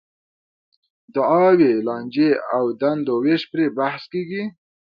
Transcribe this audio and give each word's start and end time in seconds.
دعاوې، 1.13 1.73
لانجې 1.87 2.29
او 2.55 2.63
دندو 2.81 3.15
وېش 3.23 3.41
پرې 3.51 3.65
بحث 3.77 4.03
کېږي. 4.13 4.43